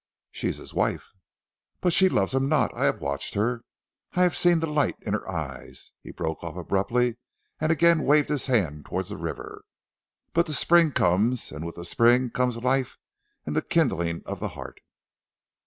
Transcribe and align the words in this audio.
"She 0.31 0.47
is 0.47 0.57
his 0.57 0.73
wife." 0.73 1.13
"But 1.79 1.93
she 1.93 2.09
loves 2.09 2.33
him 2.33 2.49
not. 2.49 2.73
I 2.73 2.85
have 2.85 3.01
watched 3.01 3.35
her, 3.35 3.63
I 4.13 4.23
have 4.23 4.35
seen 4.35 4.59
the 4.59 4.65
light 4.65 4.95
in 5.03 5.13
her 5.13 5.29
eyes." 5.29 5.91
He 6.01 6.09
broke 6.09 6.43
off 6.43 6.55
abruptly, 6.57 7.17
and 7.59 7.71
again 7.71 8.01
waved 8.03 8.29
his 8.29 8.47
hand 8.47 8.85
towards 8.87 9.09
the 9.09 9.17
river. 9.17 9.63
"But 10.33 10.47
the 10.47 10.53
spring 10.53 10.91
comes, 10.91 11.51
and 11.51 11.65
with 11.67 11.75
the 11.75 11.85
spring 11.85 12.31
comes 12.31 12.57
life 12.57 12.97
and 13.45 13.55
the 13.55 13.61
kindling 13.61 14.23
of 14.25 14.39
the 14.39 14.49
heart." 14.57 14.79